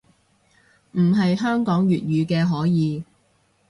[0.93, 3.03] 唔係香港粵語嘅可以